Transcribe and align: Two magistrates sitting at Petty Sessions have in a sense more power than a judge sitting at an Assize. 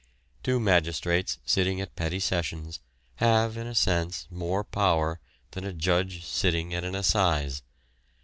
Two 0.41 0.59
magistrates 0.59 1.37
sitting 1.45 1.79
at 1.79 1.95
Petty 1.95 2.19
Sessions 2.19 2.79
have 3.17 3.55
in 3.55 3.67
a 3.67 3.75
sense 3.75 4.25
more 4.31 4.63
power 4.63 5.19
than 5.51 5.63
a 5.63 5.73
judge 5.73 6.25
sitting 6.25 6.73
at 6.73 6.83
an 6.83 6.95
Assize. 6.95 7.61